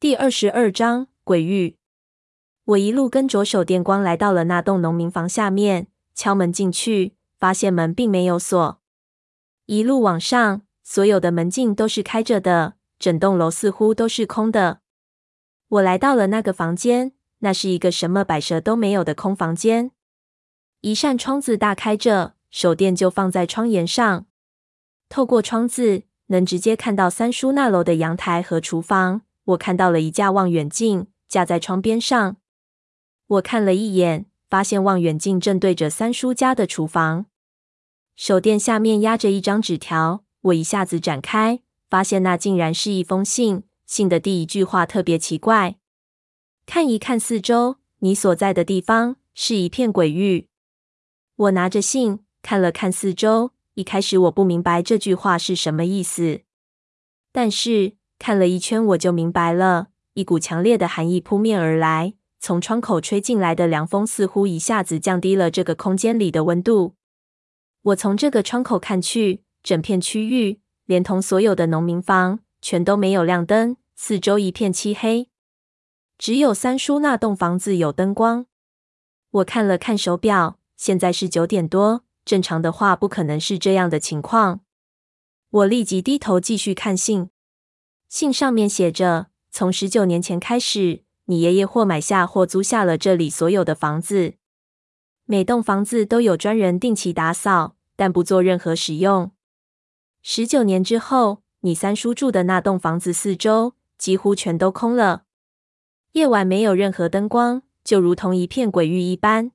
[0.00, 1.76] 第二十二章鬼域。
[2.64, 8.80] 我一路跟着手电光来到了那栋农民房下面，敲门进去，发现门并没有锁。
[9.66, 14.80] 一路往上，所有的门径都是开着的，整栋楼似乎都是空的。
[15.68, 19.90] 我来到了那个房间，那是一个什么摆设都没有的空房间。
[20.80, 24.24] 一扇窗子大开着，手电就放在窗沿上，
[25.10, 29.20] 透过窗子能直接看到三叔那楼的阳台和厨房。
[29.50, 32.36] 我看到了一架望远镜架在窗边上，
[33.26, 37.26] 我看了一眼，发现望远镜正对着三叔家的厨房。
[38.14, 43.64] 手电下面压着一张纸条，我一下子展开，发现那竟然是一封信。
[43.86, 45.78] 信的第一句话特别奇怪
[46.64, 50.48] ：“看一看四周，你所在的地方是一片鬼域。”
[51.34, 56.42] 我拿着信看了看四周，一开始我不明白这句话是什么意思，
[57.32, 57.99] 但是。
[58.20, 59.88] 看了一圈，我就明白了。
[60.12, 66.96] 一股强烈的寒意扑面而来，从窗口吹进来的凉风似乎一下子降低了这个空间里的温度。
[67.80, 75.30] 我从这个窗口看去，整片区域，连同所有的农民房，全都没有亮灯，四周一片漆黑，
[76.18, 78.44] 只有三叔那栋房子有灯光。
[79.30, 84.60] 我看了看手表，现在是九点多，正常的话不可能是这样的情况。
[85.48, 87.30] 我立即低头继续看信。
[88.10, 94.34] 信上面写着：“从十九年前开始，你爷爷或买下或租下了这里所有的房子。
[95.26, 99.30] 每栋房子都有专人定期打扫，但不做任何使用。
[100.22, 105.22] 十九年之后，你三叔住的那栋房子四周几乎全都空了，
[106.12, 109.52] 夜晚没有任何灯光，就如同一片鬼域一般。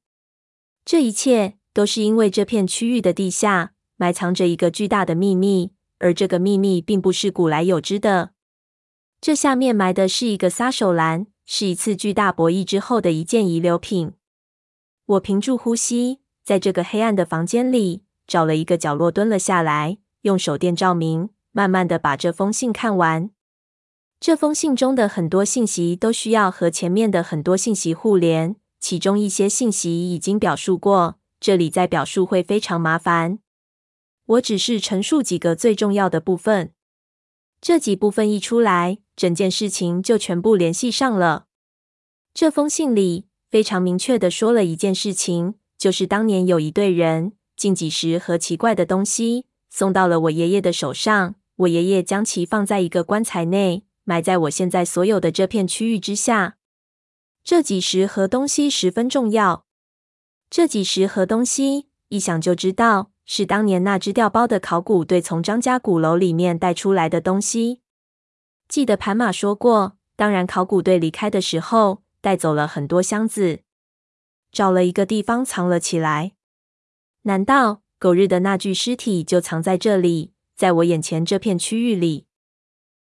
[0.86, 8.32] 这一切都是因为这片区域的地下埋藏着一个巨大的秘密，而这个秘密并不是古来有之的。”
[9.22, 14.14] 这下面埋的是一个撒手篮，是一次巨大博弈之后的一件遗留品。
[15.06, 23.32] 我屏住呼吸，在这个黑暗的房间里找了一个角落蹲了下来，用手电照明，慢慢的把这封信看完。
[24.20, 33.40] 这封信中的很多信息都需要和前面的很多信息互联，其中一些信息已经表述过，这里再表述会非常麻烦。
[34.26, 36.75] 我只是陈述几个最重要的部分。
[37.66, 41.48] 这几部分一出来，整件事情就全部联系上了。
[42.32, 56.58] 这封信里非常明确地说了一件事情，就是当年有一队人近几十盒奇怪的东西送到了我爷爷的手上，我爷爷将其放在一个棺材内，埋在我现在所有的这片区域之下。
[57.44, 59.66] 这几十盒东西十分重要，
[60.52, 63.10] 这几十盒东西一想就知道。
[63.26, 67.82] 是当年那只调包的考古队从张家古楼里面带出来的东西。
[68.68, 73.62] 记得盘马说过，当然考古队离开的时候带走了很多箱子，
[74.52, 76.34] 找了一个地方藏了起来。
[77.24, 82.28] 难道狗日的那具尸体就藏在这里，在我眼前这片区域里？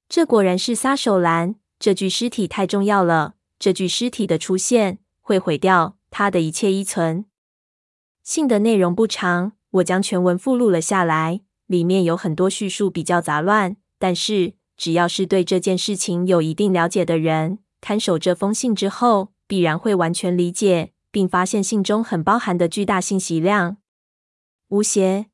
[0.08, 1.56] 这果然是撒手兰。
[1.78, 7.26] 这具尸体太重要了，这具尸体的出现会毁掉他的一切依存。
[8.24, 9.52] 信的内容不长。
[9.70, 23.76] 我将全文附录了下来，里面有很多叙述比较杂乱，但是只要是对这件事情有一定了解的人，看守这封信之后，必然会完全理解，并发现信中很包含的巨大信息量。
[24.68, 25.26] 吴邪，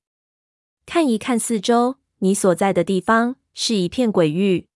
[0.84, 4.68] 看一看四周，你所在的地方是一片鬼域。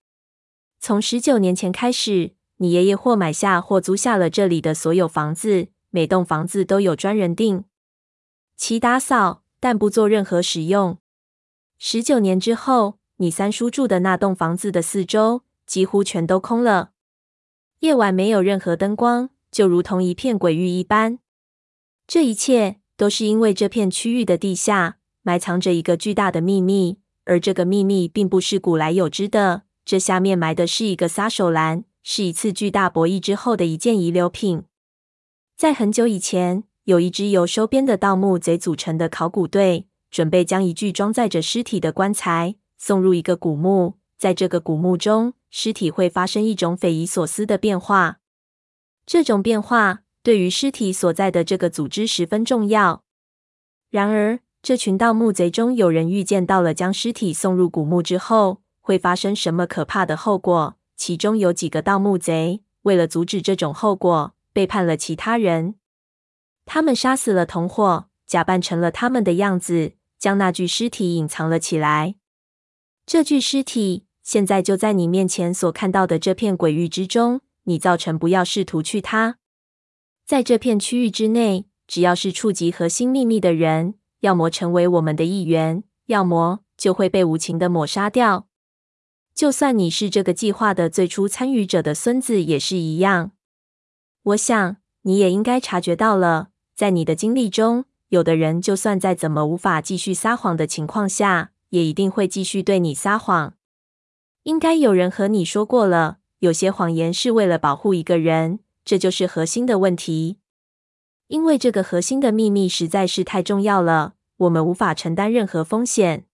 [0.81, 7.65] 从十九年前开始，你爷爷或买下或租下了这里的所有房子，每栋房子都有专人定
[8.57, 9.43] 期打扫。
[9.61, 10.99] 但不做任何使用。
[11.79, 16.91] 十九年之后，你三叔住的那栋房子的四周几乎全都空了，
[17.81, 21.19] 夜晚没有任何灯光，就如同一片鬼域一般。
[22.07, 29.63] 这一切都是因为这片区域的地下埋藏着一个巨大的秘密，而这个秘密并不是古来有之的。
[29.85, 34.65] 这下面埋的是一个撒手篮，是一次巨大博弈之后的一件遗留品。
[35.57, 36.65] 在很久以前。
[36.89, 43.99] 有一支由收编的盗墓贼组成的考古队，准备将一具装载着尸体的棺材送入一个古墓。
[44.17, 48.21] 在这个古墓中，尸体会发生一种匪夷所思的变化。
[49.05, 53.03] 这种变化对于尸体所在的这个组织十分重要。
[53.91, 60.77] 然而，这群盗墓贼中有人预见到了将尸体送入古墓之后会发生什么可怕的后果。
[60.97, 65.75] 其中有几个盗墓贼为了阻止这种后果，背叛了其他人。
[66.71, 72.17] 他们杀死了同伙，假扮成了他们的样子，将那具尸体隐藏了起来。
[73.07, 77.41] 这具尸体现在就在你面前所看到的这片鬼域之中。
[77.65, 79.37] 你造成不要试图去它。
[80.25, 88.47] 在这片区域之内，只要是触及核心秘密的人，要么成为我们的一员，要么就会被无情的抹杀掉。
[89.35, 93.33] 就算你是这个计划的最初参与者的孙子，也是一样。
[94.23, 96.49] 我想你也应该察觉到了，
[96.79, 103.55] 在你的经历中，有的人就算再怎么无法继续撒谎的情况下，也一定会继续对你撒谎。
[104.45, 106.19] 应该有人和你说过了。
[106.39, 110.39] 有些谎言是为了保护一个人，这就是核心的问题。
[111.27, 116.27] 因为这个核心的秘密实在是太重要了，我们无法承担任何风险。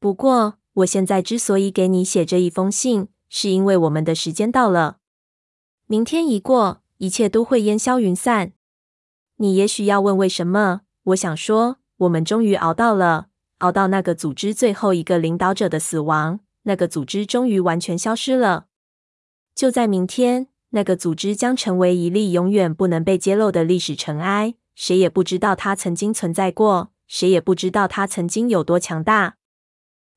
[0.00, 4.96] 不过，我现在之所以给你写这一封信，是因为我们的时间到了。
[5.86, 8.54] 明天一过，一切都会烟消云散。
[9.36, 10.82] 你也许要问为什么？
[11.04, 18.66] 我想说，我们终于熬到了，熬到那个组织最后一个领导者的死亡，那个组织终于完全消失了。
[19.54, 24.54] 就在明天，那个组织将成为一粒永远不能被揭露的历史尘埃。
[24.74, 29.36] 谁也不知道它曾经存在过，谁也不知道它曾经有多强大。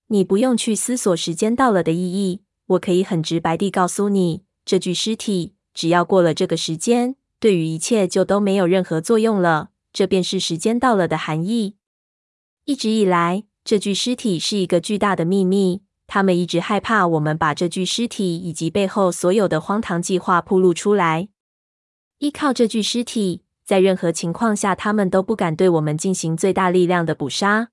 [0.07, 2.43] 你不用去思索时间到了的意义。
[2.67, 9.69] 我可以很直白地告诉你，这具尸体只要过了这个时间，对于一切就都没有任何作用了。
[9.93, 11.77] 这便是时间到了的含义。
[12.65, 15.83] 一直以来，这具尸体是一个巨大的秘密。
[16.07, 21.29] 他们一直害怕我们把这具尸体以及背后所有的荒唐计划暴露出来。
[22.19, 27.69] 依靠这具尸体，在任何情况下，他们都不敢对我们进行最大力量的捕杀。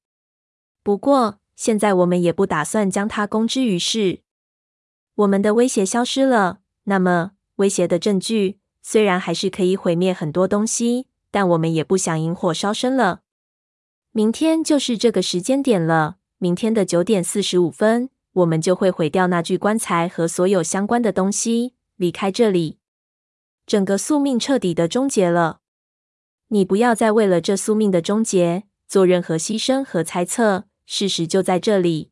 [0.83, 4.21] 不过，现在我们也不打算将它公之于世。
[5.17, 13.21] 我们的威胁消失了，那么威胁的证据虽然还是可以毁灭很多东西，但我们也不想引火烧身了。
[14.11, 18.11] 明天就是这个时间点了，明天的九点四十五分。
[18.35, 22.79] 我们就会毁掉那具棺材和所有相关的东西，离开这里。
[23.67, 25.61] 整个宿命彻底的终结了。
[26.49, 30.65] 你不要再为了这宿命的终结做任何牺牲和猜测。
[30.87, 32.11] 事实就在这里。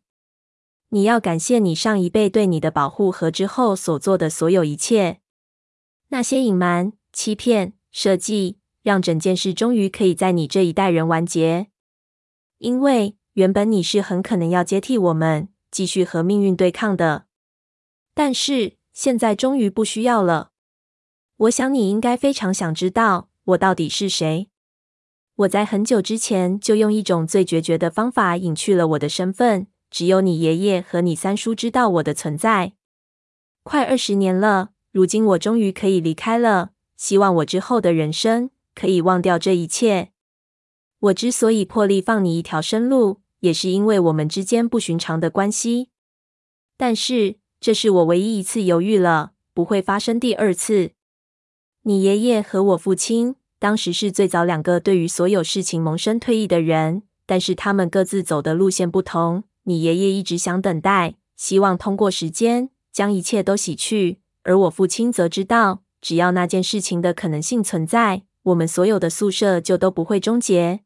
[0.90, 5.20] 你要感谢你上一辈对你的保护和之后所做的所有一切。
[6.10, 11.66] 那些隐瞒、欺骗、设计，让整件事终于可以在你这一代人完结。
[12.58, 15.48] 因为原本你是很可能要接替我们。
[15.70, 17.26] 继续和命运对抗的，
[18.12, 20.50] 但是现在终于不需要了。
[21.36, 24.50] 我想你应该非常想知道我到底是谁。
[25.36, 32.72] 我在很久之前就用一种最决绝的方法隐去了我的身份，只有你爷爷和你三叔知道我的存在。
[33.62, 36.70] 快二十年了，如今我终于可以离开了。
[36.96, 40.10] 希望我之后的人生可以忘掉这一切。
[40.98, 43.20] 我之所以破例放你一条生路。
[43.40, 45.88] 也是因为我们之间不寻常的关系，
[46.76, 50.90] 但是这是我唯一一次犹豫了，不会发生第二次。
[51.84, 59.44] 你爷爷和我父亲当时是最早两个对于所有事情萌生退意的人，但是他们各自走的路线不同。
[59.62, 70.80] 你爷爷一直想等待，希望通过时间将一切都洗去，而我父亲则知道，只要那件事情的可能性存在，我们所有的宿舍就都不会终结。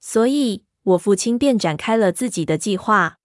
[0.00, 0.64] 所以。
[0.88, 3.18] 我父亲便展开了自己的计划。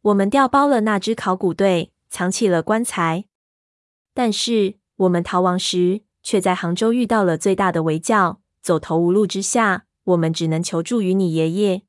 [0.00, 3.26] 我们调包了那支考古队，藏起了棺材。
[4.14, 8.40] 但是我们逃亡时，却在杭州遇到了最大的围剿。
[8.62, 11.82] 走投无路之下，我们只能求助于你爷爷。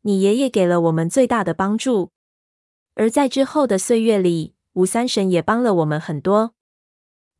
[0.00, 2.10] 你爷爷给了我们最大的帮助。
[2.94, 6.52] 而在之后的岁月里，吴三省也帮了我们很多。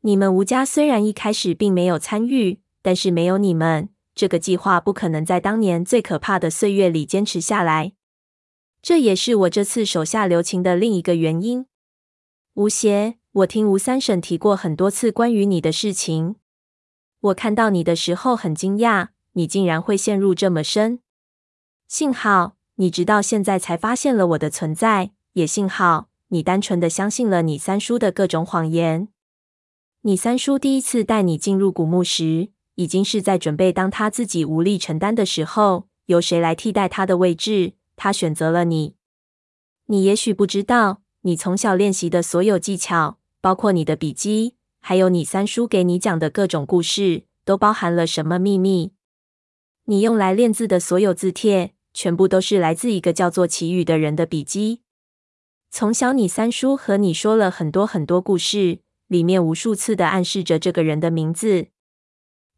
[0.00, 3.90] 你们吴家虽然一开始并没有参与，但是没有你们。
[4.14, 7.92] 这个计划不可能在当年最可怕的岁月里坚持下来，
[8.80, 11.66] 这也是我这次手下留情的另一个原因。
[12.54, 16.36] 吴邪，我听吴三省提过很多次关于你的事情。
[17.20, 21.00] 我看到你的时候很惊讶，你竟然会陷入这么深。
[21.86, 29.08] 幸好你直到现在才发现了我的存在，也幸好你单纯的相信了你三叔的各种谎言。
[30.02, 37.74] 你三叔第一次带你进入古墓时，已经是在准备，当他自己无力承担的时候，由谁来替代他的位置？
[37.94, 38.94] 他选择了你。
[39.86, 48.92] 你也许不知道，你从小练习的所有技巧，包括你的笔记，还有你三叔给你讲的各种故事，都包含了什么秘密？
[49.84, 54.80] 你用来练字的所有字帖，全部都是来自一个叫做祁宇的人的笔记。
[55.70, 61.68] 从小，你三叔和你说了很多很多故事，里面无数次的暗示着这个人的名字。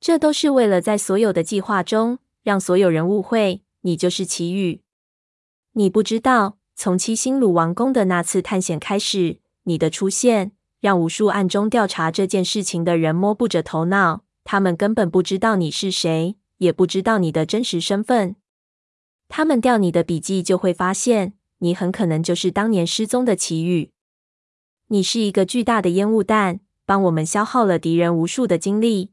[0.01, 4.83] 这都是为了在所有的计划中让所有人误会你就是祁瑀。
[5.73, 14.25] 你不知道，从七星鲁王宫的那次探险开始，你的出现让无数暗中调查这件事情的人摸不着头脑。
[14.45, 18.37] 他们根本不知道你是谁，也不知道你的真实身份。
[19.29, 23.91] 他们调你的笔记，就会发现你很可能就是当年失踪的祁煜。
[24.89, 29.13] 你是一个巨大的烟雾弹，帮我们消耗了敌人无数的精力。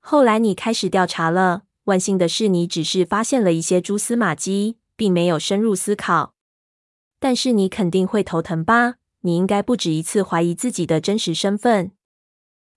[0.00, 6.34] 后来你开始调查了，万幸的是，你只是发现了一些蛛丝马迹，并没有深入思考。
[7.18, 8.96] 但是你肯定会头疼吧？
[9.22, 11.90] 你应该不止一次怀疑自己的真实身份。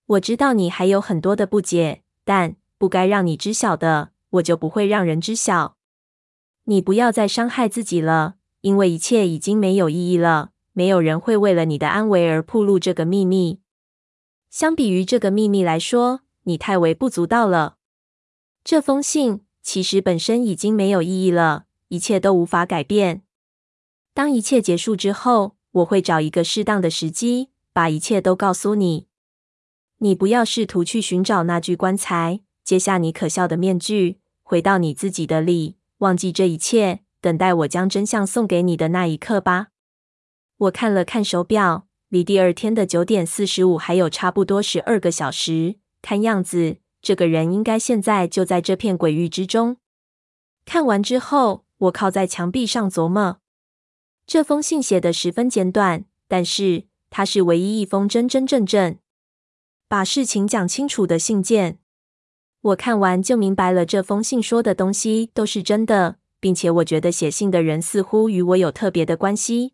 [0.07, 5.77] 我知道你还有很多的不解，但不该让你知晓的，我就不会让人知晓。
[6.63, 10.51] 你不要再伤害自己了，因为一切已经没有意义了。
[10.73, 13.59] 没有人会为了你的安危而暴露这个秘密。
[14.49, 17.77] 相比于这个秘密来说，你太微不足道了。
[18.63, 23.23] 这封信其实本身已经没有意义了，一切都无法改变。
[24.13, 29.07] 当一切结束之后，我会找一个适当的时机，把一切都告诉你。
[29.97, 39.67] 你不要试图去寻找那具棺材，揭下你可笑的面具，回到你自己的里，忘记这一切，等待我将真相送给你的那一刻吧。
[40.57, 45.77] 我看了看手表，离第二天的九点四十五还有差不多十二个小时。
[46.01, 49.77] 看样子，这个人应该现在就在这片鬼域之中。
[50.65, 53.39] 看完之后，我靠在墙壁上琢磨。
[54.27, 58.97] 这封信写得十分简短，但是它是唯一一封真真正正
[59.87, 61.79] 把事情讲清楚的信件。
[62.61, 69.73] 我看完就明白了，这封信说的东西都是真的，并且我觉得写信的人似乎与我有特别的关系。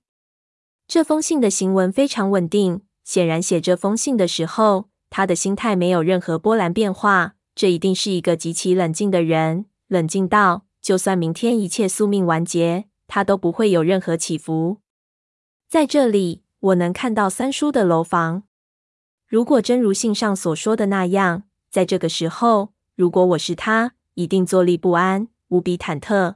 [0.88, 7.36] 这封信的行文非常稳定，显然写这封信的时候，他的心态没有任何波澜变化。
[7.56, 14.82] 这一定是一个极其冷静的人，冷静到就算明天一切宿命完结，他都不会有任何起伏。
[15.70, 18.44] 在这里，我能看到三叔的楼房。
[19.28, 26.36] 如果真如信上所说的那样，在这个时候，如果我是他，一定坐立不安，无比忐忑。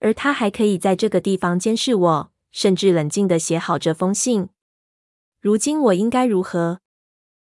[0.00, 4.48] 而他还可以在这个地方监视我，甚至冷静地写好这封信。
[5.40, 6.80] 如今我应该如何？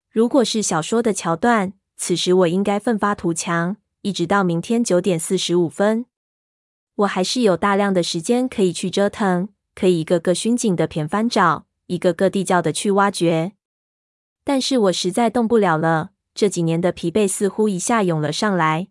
[0.09, 6.05] 如果是小说的桥段，此时我应该奋发图强，一直到明天九点四十五分。
[6.95, 13.53] 我还是有大量的时间可以去折腾，可以一个个巡警的舁翻找，一个个地窖的去挖掘。
[14.43, 18.89] 但是我实在动不了了，这几年的疲惫似乎一下涌了上来。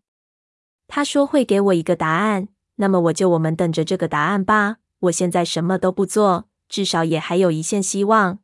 [0.88, 4.78] 他说会给我一个答案，那么我就我们等着这个答案吧。
[5.00, 8.38] 我现在什么都不做，至少也还有一线希望。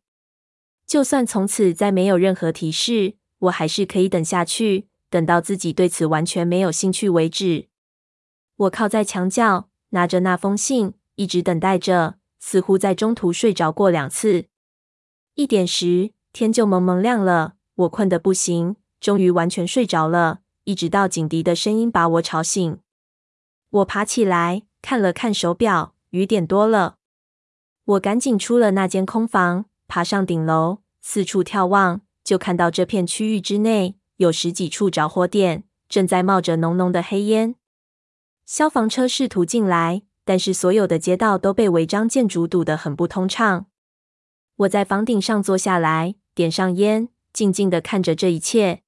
[0.86, 7.68] 就算从此再没有任何提示，我还是可以等下去，等到自己对此完全没有兴趣为止。
[8.56, 14.46] 我靠在墙角，拿着那封信，一直等待着，似乎在中途睡着过两次。
[15.34, 22.78] 一点时，天就蒙蒙亮了，我困得不行，终于完全睡着了，一直到警笛的声音把我吵醒。
[23.78, 26.96] 我爬起来，看了看手表，雨点多了。
[27.84, 37.54] 我赶紧出了那间空房，爬上顶楼，四处眺望，就看到这片区域之内有十几处着火点，正在冒着浓浓的黑烟。
[38.44, 43.66] 消防车试图进来，但是所有的街道都被违章建筑堵得很不通畅。
[44.56, 48.82] 我在房顶上坐下来，点上烟，静静的看着这一切。